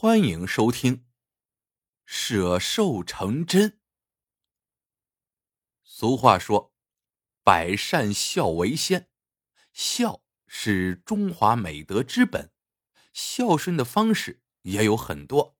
[0.00, 0.96] 欢迎收听
[2.06, 3.70] 《舍寿成真》。
[5.82, 6.72] 俗话说
[7.42, 9.10] ：“百善孝为先，
[9.72, 12.52] 孝是中华美德之本。
[13.12, 15.58] 孝顺的方式也有很多，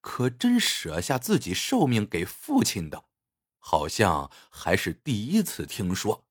[0.00, 3.08] 可真舍下自己寿命给父亲的，
[3.58, 6.28] 好像还是第一次听说。”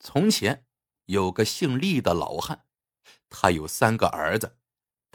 [0.00, 0.64] 从前
[1.04, 2.64] 有个姓厉的老汉，
[3.28, 4.56] 他有三个儿子。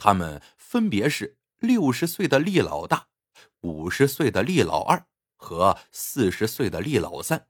[0.02, 3.08] 他们分别是六十岁的厉老大、
[3.60, 7.48] 五十岁的厉老二和四十岁的厉老三。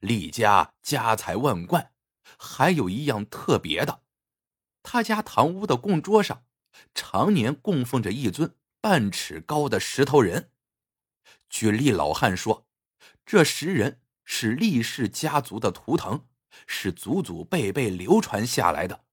[0.00, 1.92] 厉家家财万贯，
[2.36, 4.02] 还有一样特别的，
[4.82, 6.44] 他家堂屋的供桌上
[6.96, 10.50] 常年供奉着一尊半尺高的石头人。
[11.48, 12.66] 据厉老汉说，
[13.24, 16.26] 这石人是厉氏家族的图腾，
[16.66, 19.04] 是祖祖辈辈流传下来的。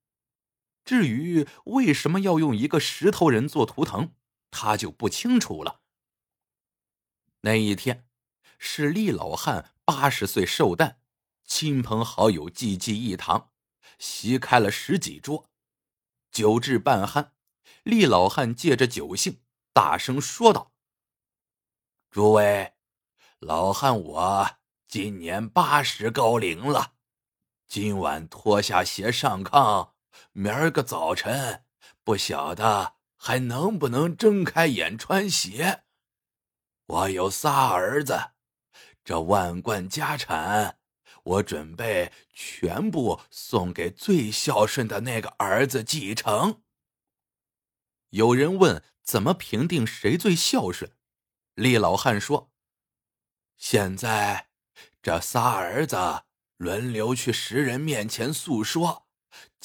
[0.85, 4.13] 至于为什么要用一个石头人做图腾，
[4.51, 5.81] 他就不清楚了。
[7.41, 8.07] 那一天
[8.59, 11.01] 是厉老汉八十岁寿诞，
[11.43, 13.51] 亲朋好友济济一堂，
[13.97, 15.49] 席开了十几桌，
[16.31, 17.31] 酒至半酣，
[17.81, 19.41] 厉老汉借着酒兴，
[19.73, 20.73] 大声说道
[22.11, 22.75] ：“诸位，
[23.39, 26.93] 老汉我今年八十高龄了，
[27.67, 29.93] 今晚脱下鞋上炕。”
[30.33, 31.63] 明儿个早晨，
[32.03, 35.83] 不晓得还能不能睁开眼穿鞋。
[36.87, 38.31] 我有仨儿子，
[39.03, 40.79] 这万贯家产，
[41.23, 46.61] 我准备全部送给最孝顺的那个儿子继承。
[48.09, 50.91] 有人问怎么评定谁最孝顺，
[51.55, 52.51] 厉老汉说
[53.57, 54.49] ：“现在
[55.01, 56.23] 这仨儿子
[56.57, 59.04] 轮流去石人面前诉说。”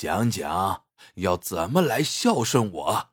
[0.00, 3.10] 讲讲要怎么来孝顺我，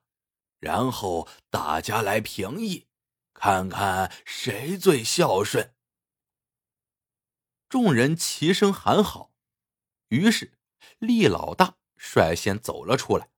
[0.57, 2.87] 然后大家来评议，
[3.33, 5.75] 看看谁最孝顺。
[7.67, 9.33] 众人齐声喊好，
[10.07, 10.57] 于是
[10.99, 13.31] 厉老大率先走了出来。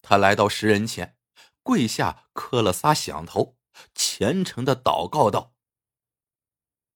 [0.00, 1.18] 他来到石人前，
[1.62, 3.58] 跪下磕了仨响头，
[3.94, 5.52] 虔诚的祷告道：“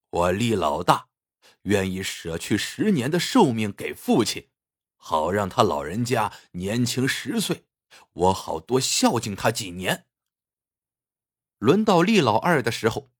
[0.08, 1.10] 我厉老大
[1.64, 4.48] 愿意舍去十年的寿命给父亲。”
[5.04, 7.66] 好让他老人家年轻十岁，
[8.12, 10.06] 我好多孝敬他几年。
[11.58, 13.10] 轮到厉老二的时候，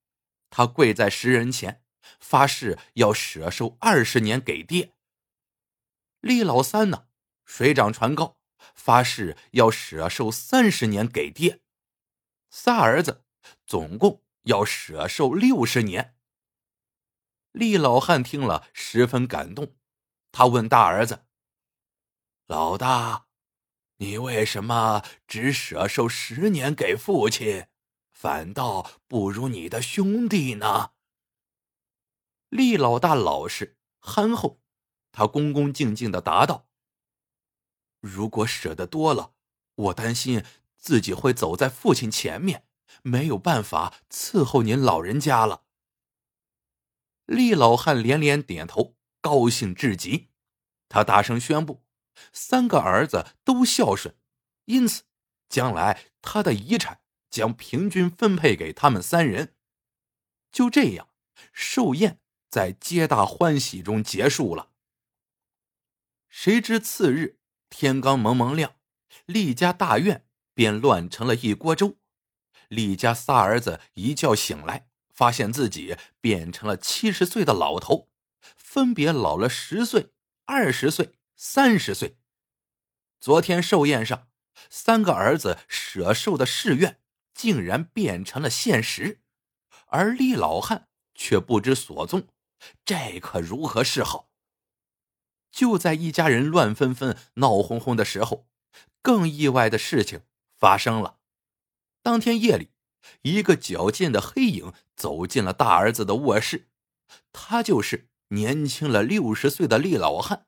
[0.49, 1.83] 他跪在石人前，
[2.21, 4.95] 发誓要舍寿二十年给爹。
[6.21, 7.09] 厉老三呢，
[7.45, 8.39] 水涨船高，
[8.77, 11.63] 发誓要舍寿三十年给爹。
[12.49, 13.25] 仨儿子
[13.67, 16.15] 总共要舍寿六十年。
[17.51, 19.75] 厉老汉听了十分感动，
[20.31, 21.27] 他问大儿子。
[22.53, 23.29] 老大，
[23.97, 27.69] 你为什么只舍寿十年给父亲，
[28.13, 30.91] 反倒不如你的兄弟呢？
[32.51, 34.61] 厉老大老实憨厚，
[35.13, 36.69] 他恭恭敬敬的答道
[38.03, 39.33] ：“如果舍得多了，
[39.75, 40.45] 我担心
[40.77, 42.67] 自己会走在父亲前面，
[43.01, 45.63] 没有办法伺候您老人家了。”
[47.25, 50.29] 厉老汉连连点头，高兴至极，
[50.91, 51.83] 他大声宣布。
[52.33, 54.15] 三个儿子都孝顺，
[54.67, 55.03] 因此
[55.49, 57.01] 将来他的遗产
[57.31, 59.55] 将平均分配给他们三人。
[60.51, 61.09] 就这样，
[61.53, 64.71] 寿宴在皆大欢喜中结束了。
[66.29, 68.77] 谁知次日天刚蒙蒙亮，
[69.27, 71.97] 厉家大院便乱成了一锅粥。
[72.69, 78.09] 厉家仨儿子一觉醒来，发现自己变成了七十岁的老头，
[78.57, 80.13] 分别老了十岁、
[80.47, 81.13] 二十岁。
[81.45, 82.19] 三十岁，
[83.19, 84.29] 昨天寿宴上，
[84.71, 87.01] 三个儿子舍寿的誓愿
[87.35, 89.21] 竟然变成了现实，
[89.89, 90.87] 而厉老汉
[91.17, 92.29] 却不知所踪，
[92.85, 94.31] 这可如何是好？
[95.51, 98.47] 就在一家人乱纷纷、闹哄哄的时候，
[99.03, 100.23] 更意外的事情
[100.57, 101.19] 发生了。
[102.03, 102.71] 当天夜里，
[103.23, 106.69] 一个矫健的黑影走进了大儿子的卧室，
[107.33, 110.47] 他就是年轻了六十岁的厉老汉。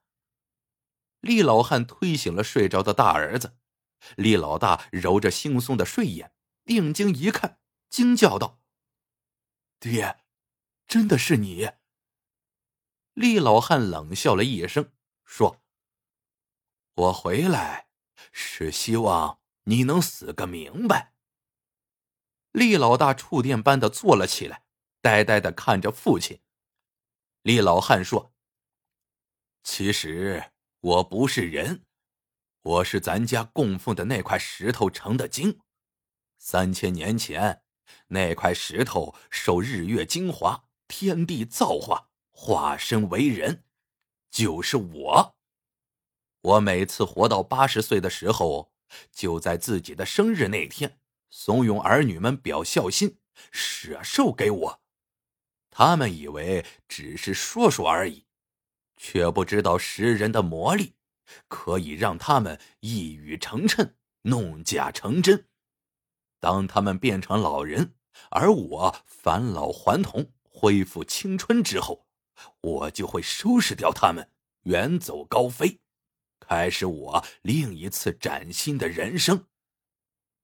[1.25, 3.57] 厉老汉推醒了睡着的大儿子，
[4.15, 6.35] 厉老大揉着惺忪的睡眼，
[6.67, 8.61] 定睛一看，惊叫道
[9.81, 10.23] ：“爹，
[10.87, 11.73] 真的是你！”
[13.15, 14.93] 厉老汉冷笑了一声，
[15.25, 15.65] 说
[16.95, 17.89] ：“我回来
[18.31, 21.15] 是希望你能死个明白。”
[22.53, 24.67] 厉老大触电般的坐了起来，
[25.01, 26.43] 呆呆的看着父亲。
[27.41, 28.35] 厉老汉说
[29.65, 30.51] ：“其实……”
[30.85, 31.87] 我不是人，
[32.61, 35.61] 我是咱家供奉的那块石头成的精。
[36.37, 37.63] 三千年前，
[38.09, 43.65] 那块石头受日月精华、天地造化，化身为人，
[44.31, 45.37] 就是我。
[46.43, 48.71] 我每次活到八十岁的时候，
[49.11, 51.01] 就在自己的生日那天，
[51.31, 53.17] 怂恿儿女们表孝心，
[53.51, 54.83] 舍寿给我。
[55.71, 58.24] 他们以为只是说说而已，
[59.07, 60.95] 却不知道识人的魔力，
[61.47, 63.93] 可以让他们一语成谶，
[64.23, 65.47] 弄假成真。
[66.41, 67.97] 当他们变成老人，
[68.31, 72.07] 而我返老还童，恢复青春之后，
[72.63, 74.31] 我就会收拾掉他们，
[74.63, 75.81] 远走高飞，
[76.41, 79.49] 开始我另一次崭新的人生。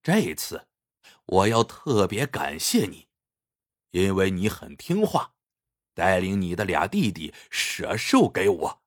[0.02, 0.66] 这次，
[1.24, 3.08] 我要特别感谢你。
[3.92, 5.32] 因为你很听话，
[6.00, 8.82] 带领你的俩弟弟舍寿给我。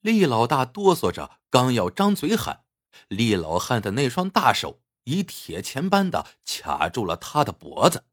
[0.00, 2.64] 厉老大哆嗦着，刚要张嘴喊，
[3.06, 8.06] 厉老汉的那双大手以铁钳般的卡住了他的脖子。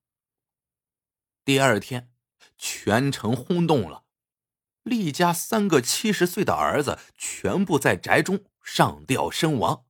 [1.43, 2.13] 第二天，
[2.59, 4.03] 全城轰动了，
[4.83, 9.85] 厉家三个七十岁的儿子全部在宅中上吊身亡，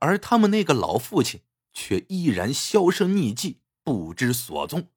[0.00, 1.40] 而他们那个老父亲
[1.72, 3.62] 却依然销声匿迹。
[3.82, 4.90] 不知所踪。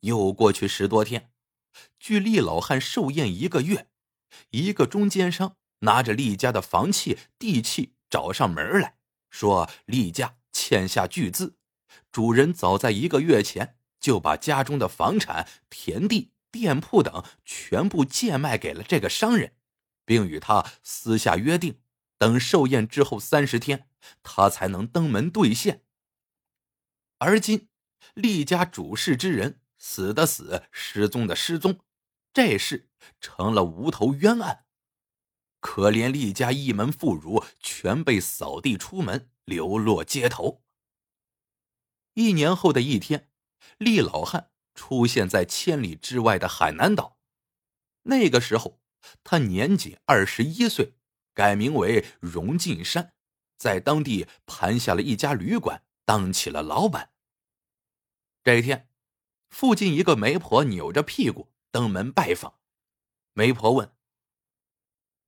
[0.00, 1.32] 又过去十多天，
[1.98, 3.88] 距厉老汉寿宴一个月，
[4.50, 8.96] 一个中间商拿着厉家的房契、地契找上门来
[9.30, 11.56] 说，厉家欠下巨资，
[12.10, 19.54] 主人早在一个月前就把家中的房产、田地、店铺等全部贱卖给了这个商人，
[20.04, 21.80] 并与他私下约定，
[22.16, 23.88] 等寿宴之后三十天，
[24.22, 25.82] 他才能登门兑现。
[27.18, 27.68] 而今，
[28.14, 31.80] 厉家主事之人死的死，失踪的失踪，
[32.34, 32.90] 这事
[33.22, 34.66] 成了无头冤案。
[35.60, 40.62] 可怜厉家一门妇孺全被扫地出门，流落街头。
[42.12, 43.30] 一年后的一天，
[43.78, 47.18] 厉老汉出现在千里之外的海南岛。
[48.02, 48.82] 那个时候，
[49.24, 50.92] 他年仅二十一岁，
[51.32, 53.14] 改名为荣进山，
[53.56, 55.82] 在当地盘下了一家旅馆。
[56.04, 57.12] 当起了老板。
[58.42, 58.87] 这一天，
[59.50, 62.58] 附近一个媒婆扭着屁股登门拜访。
[63.32, 63.92] 媒婆问：“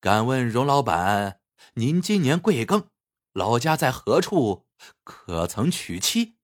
[0.00, 1.40] 敢问荣老板，
[1.74, 2.88] 您今年贵庚？
[3.32, 4.66] 老家在何处？
[5.04, 6.38] 可曾娶妻？”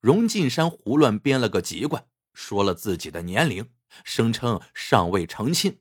[0.00, 3.72] 荣进山胡乱编了个籍贯，说了自己的年龄，
[4.04, 5.80] 声称尚未成亲。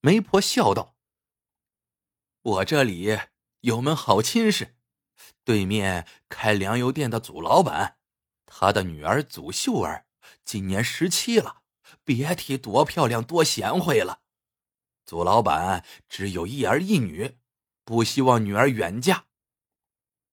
[0.00, 0.96] 媒婆笑道
[2.42, 3.18] ：“我这里
[3.60, 4.76] 有门好亲事。”
[5.44, 7.98] 对面开粮油店的祖老板，
[8.46, 10.06] 他的女儿祖秀儿
[10.44, 11.62] 今年十七了，
[12.04, 14.20] 别提多漂亮多贤惠了。
[15.04, 17.38] 祖老板只有一儿一女，
[17.84, 19.26] 不希望女儿远嫁。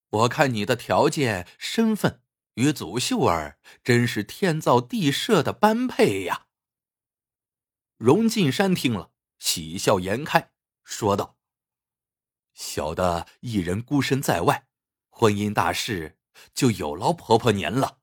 [0.09, 2.21] 我看你的条件、身份
[2.55, 6.47] 与祖秀儿真是天造地设的般配呀。
[7.97, 10.51] 荣进山听了，喜笑颜开，
[10.83, 11.37] 说道
[12.53, 14.67] ：“小的一人孤身在外。”
[15.09, 16.17] 婚姻大事
[16.53, 18.00] 就有劳婆婆您了。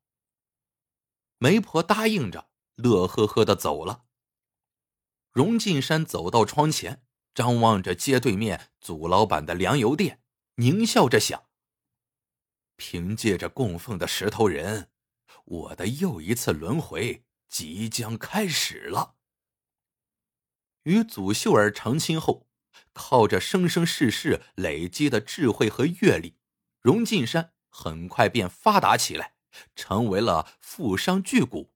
[1.38, 4.05] 媒婆答应着，乐呵呵的走了。
[5.31, 10.20] 荣进山走到窗前，张望着街对面祖老板的粮油店，
[10.57, 11.49] 狞笑着想：
[12.76, 14.90] 凭借着供奉的石头人，
[15.45, 19.14] 我的又一次轮回即将开始了。
[20.83, 22.49] 与祖秀儿成亲后，
[22.92, 26.37] 靠着生生世世累积的智慧和阅历。
[26.80, 29.35] 荣进山很快便发达起来，
[29.75, 31.71] 成为了富商巨贾。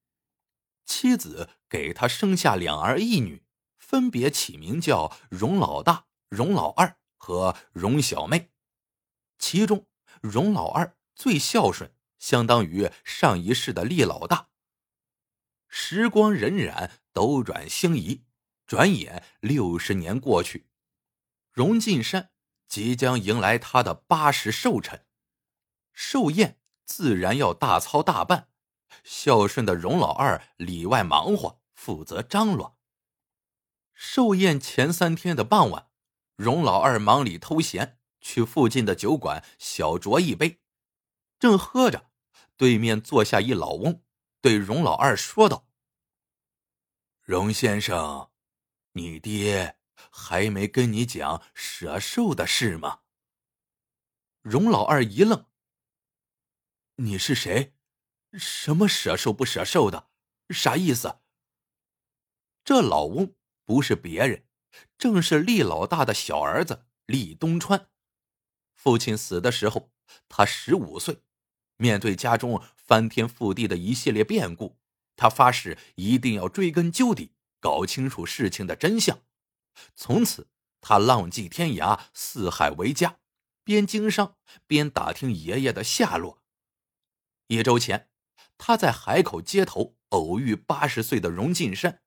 [0.85, 3.45] 妻子给他生下两儿一女，
[3.79, 8.51] 分别起名叫荣老大、荣老二和荣小妹。
[9.39, 9.87] 其中，
[10.21, 14.49] 荣老二最孝顺，相当于上一世的厉老大。
[15.69, 18.25] 时光荏苒，斗转星移，
[18.67, 20.69] 转眼六十年过去，
[21.53, 22.31] 荣进山。
[22.69, 25.05] 即将迎来他的八十寿辰，
[25.93, 26.59] 寿宴
[26.93, 28.49] 自然要大操大办。
[29.03, 32.79] 孝顺的荣老二里外忙活，负责张罗。
[33.95, 35.89] 寿宴前三天的傍晚，
[36.37, 40.61] 荣老二忙里偷闲，去附近的酒馆小酌一杯。
[41.39, 42.11] 正喝着，
[42.59, 44.03] 对面坐下一老翁，
[44.43, 45.67] 对荣老二说道
[47.25, 48.29] ：“荣先生，
[48.93, 49.79] 你爹。”
[50.11, 53.01] 还没跟你讲舍寿的事吗？
[54.43, 55.47] 荣老二一愣
[56.97, 57.75] ：“你是谁？
[58.35, 60.11] 什么舍寿不舍寿的？
[60.51, 61.21] 啥意思？”
[62.65, 63.35] 这老翁
[63.65, 64.45] 不是别人，
[64.99, 67.89] 正是厉老大的小儿子厉东川。
[68.75, 69.91] 父亲死的时候，
[70.29, 71.23] 他十五岁。
[71.77, 74.79] 面对家中翻天覆地的一系列变故，
[75.17, 79.23] 他发誓一定要追根究底，搞清楚事情的真相。
[79.97, 80.49] 从此，
[80.81, 83.19] 他浪迹天涯，四海为家，
[83.65, 86.42] 边经商边打听爷爷的下落。
[87.53, 88.09] 一周前，
[88.57, 92.01] 他在海口街头偶遇八十岁的荣进山。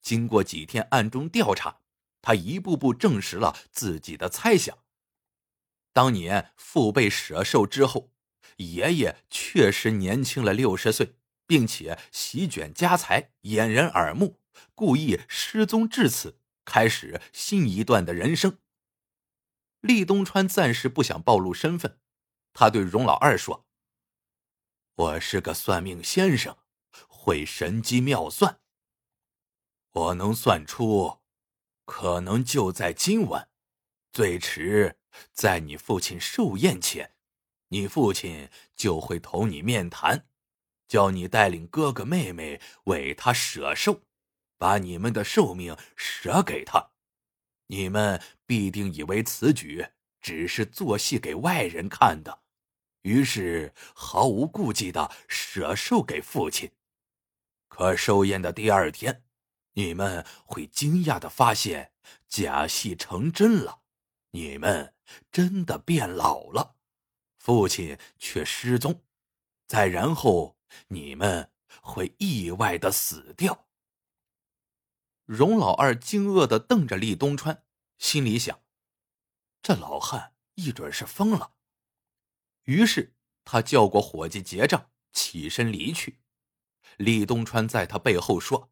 [0.00, 1.82] 经过几天暗中调查，
[2.20, 4.78] 他一步步证实了自己的猜想。
[5.92, 8.10] 当年父辈舍寿之后。
[8.56, 14.40] 爷爷确实年轻了六十岁，并且席卷家财，掩人耳目，
[14.74, 18.58] 故意失踪至此，开始新一段的人生。
[19.80, 21.98] 厉东川暂时不想暴露身份，
[22.52, 23.66] 他对荣老二说
[24.94, 26.58] ：“我是个算命先生，
[27.08, 28.60] 会神机妙算。
[29.92, 31.20] 我能算出，
[31.84, 33.48] 可能就在今晚，
[34.12, 34.98] 最迟
[35.32, 37.14] 在你父亲寿宴前。”
[37.72, 40.28] 你父亲就会同你面谈，
[40.86, 44.02] 叫你带领哥哥妹妹为他舍寿，
[44.58, 46.90] 把你们的寿命舍给他。
[47.68, 49.88] 你们必定以为此举
[50.20, 52.41] 只是做戏给外人看的，
[53.02, 56.72] 于是毫无顾忌的舍寿给父亲。
[57.68, 59.24] 可寿宴的第二天，
[59.74, 61.92] 你们会惊讶的发现
[62.28, 63.82] 假戏成真了，
[64.30, 64.94] 你们
[65.30, 66.76] 真的变老了。
[67.38, 69.02] 父亲却失踪，
[69.66, 70.56] 再然后
[70.88, 73.66] 你们会意外的死掉。
[75.24, 77.64] 荣老二惊愕的瞪着厉东川，
[77.98, 78.60] 心里想：
[79.62, 81.54] 这老汉一准是疯了。
[82.64, 83.14] 于是
[83.44, 86.20] 他叫过伙计结账，起身离去。
[86.96, 88.70] 李东川在他背后说：“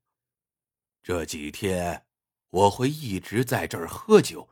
[1.03, 2.07] 这几天
[2.51, 4.51] 我会一直在这儿喝酒，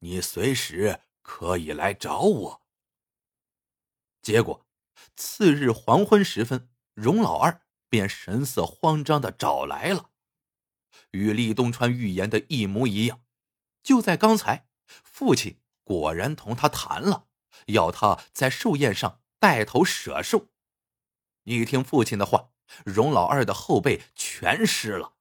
[0.00, 2.62] 你随时可以来找我。”
[4.22, 4.66] 结果，
[5.16, 10.10] 次日黄昏时分，荣老二便神色慌张的找来了，
[11.12, 13.24] 与厉东川预言的一模一样。
[13.82, 17.29] 就在刚才，父亲果然同他谈了，
[17.66, 20.48] 要他在寿宴上带头舍寿。
[21.44, 22.50] 一听父亲的话，
[22.84, 25.14] 荣老二的后背全湿了，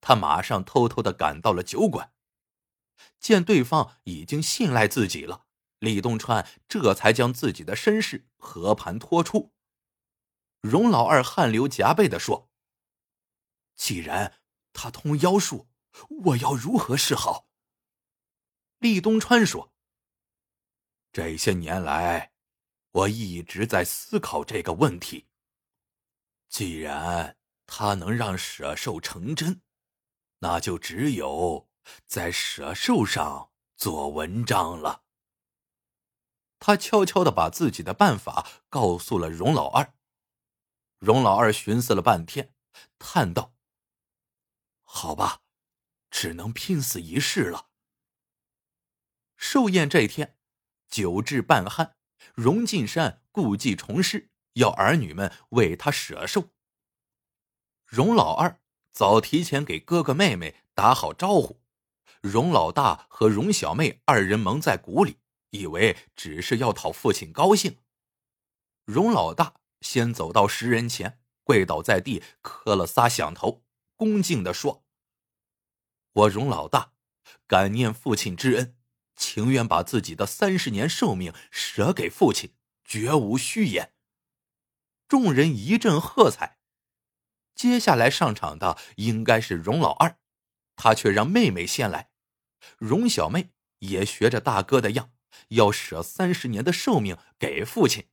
[0.00, 2.12] 他马上偷偷的赶到了酒馆，
[3.18, 5.46] 见对方已经信赖自己了。
[5.80, 9.52] 李东川这才将自己的身世和盘托出。
[10.62, 12.48] 荣老二汗流浃背的说
[13.76, 14.40] ：“既然
[14.72, 15.68] 他通妖术，
[16.24, 17.50] 我要如何是好？”
[18.78, 19.72] 李东川说
[21.14, 22.32] ：“这些年来，
[22.90, 25.28] 我一直在思考这个问题。
[26.48, 29.62] 既然他能让舍寿成真，
[30.40, 31.68] 那就只有
[32.08, 35.04] 在舍寿上做文章了。”
[36.58, 39.94] 他悄悄的把自己的办法告诉了荣老二。
[40.98, 42.52] 荣老二寻思了半天，
[42.98, 43.54] 叹道
[44.82, 45.42] ：“好吧，
[46.10, 47.68] 只能拼死一试了。”
[49.38, 50.36] 寿宴这一天，
[50.94, 51.94] 久至半酣，
[52.34, 56.50] 荣进山故技重施，要儿女们为他舍寿。
[57.84, 58.60] 荣老二
[58.92, 61.60] 早提前给哥哥妹妹打好招呼，
[62.20, 65.18] 荣老大和荣小妹二人蒙在鼓里。
[65.50, 67.78] 以为只是要讨父亲高兴，
[68.84, 73.64] 荣老大先走到石人前，跪倒在地，磕了仨响头，
[73.96, 74.84] 恭敬的说
[76.12, 76.92] ：“我荣老大，
[77.48, 78.76] 感念父亲之恩，
[79.16, 82.54] 情愿把自己的三十年寿命舍给父亲，
[82.84, 83.94] 绝无虚言。”
[85.08, 86.58] 众人一阵喝彩。
[87.54, 90.18] 接下来上场的应该是荣老二，
[90.76, 92.10] 他却让妹妹先来，
[92.78, 95.12] 荣小妹也学着大哥的样。
[95.48, 98.08] 要舍三十年的寿命给父亲。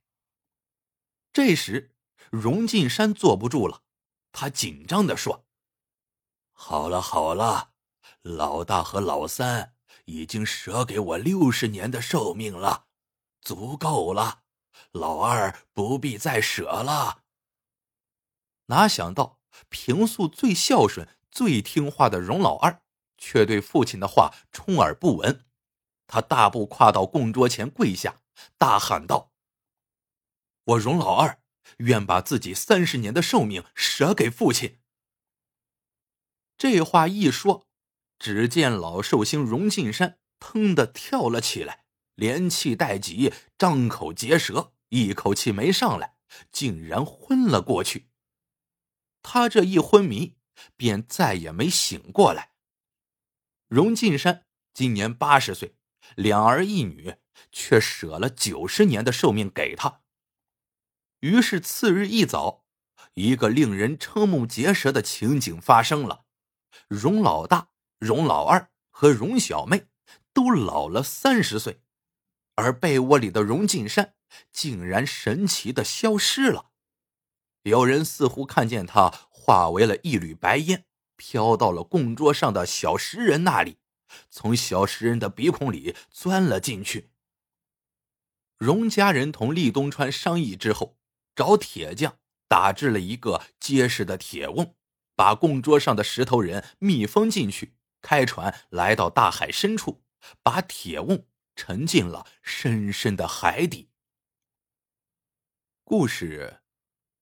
[1.32, 1.94] 这时，
[2.30, 3.84] 荣进山坐不住了，
[4.32, 5.46] 他紧张的说
[6.52, 7.74] ：“好了好了，
[8.22, 12.86] 老大和老三已经舍给我六十年的寿命了，
[13.40, 14.42] 足够了，
[14.92, 17.22] 老二不必再舍了。”
[18.66, 22.82] 哪想到，平素最孝顺、最听话的荣老二，
[23.18, 25.44] 却对父亲的话充耳不闻。
[26.06, 28.20] 他大步跨到供桌前，跪下，
[28.58, 29.32] 大喊道
[30.64, 31.42] ：“我荣老二
[31.78, 34.78] 愿把自己三十年的寿命舍给父亲。”
[36.58, 37.66] 这话一说，
[38.22, 46.14] 只见老寿星荣进山腾的跳了起来，连气带急，张口结舌，一口气没上来，
[46.52, 48.10] 竟然昏了过去。
[49.22, 50.36] 他这一昏迷，
[50.76, 52.52] 便再也没醒过来。
[53.66, 54.46] 荣进山。
[54.72, 55.74] 今年八十岁，
[56.14, 57.16] 两儿一女，
[57.50, 60.02] 却舍了九十年的寿命给他。
[61.18, 62.64] 于是次日一早，
[63.14, 66.24] 一个令人瞠目结舌的情景发生了：
[66.86, 67.71] 荣老大、
[68.02, 69.86] 荣老二和荣小妹
[70.32, 71.80] 都老了三十岁，
[72.56, 74.14] 而被窝里的荣进山
[74.50, 76.70] 竟然神奇的消失了。
[77.62, 80.84] 有人似乎看见他化为了一缕白烟，
[81.16, 83.78] 飘到了供桌上的小石人那里，
[84.28, 87.10] 从小石人的鼻孔里钻了进去。
[88.58, 90.96] 荣家人同厉东川商议之后，
[91.36, 92.18] 找铁匠
[92.48, 94.74] 打制了一个结实的铁瓮，
[95.14, 100.04] 把供桌上的石头人密封进去，开船来到大海深处，
[100.42, 103.90] 把铁瓮沉进了深深的海底。
[105.84, 106.58] 故事。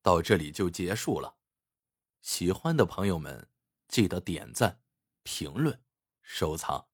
[0.03, 1.37] 到这里就结束了，
[2.23, 3.51] 喜欢的朋友们
[3.87, 4.81] 记得点赞、
[5.25, 5.85] 评论、
[6.23, 6.89] 收藏，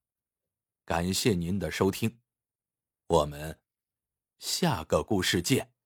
[0.83, 2.19] 感谢您的收听，
[3.07, 3.61] 我们
[4.39, 5.76] 下个故事见。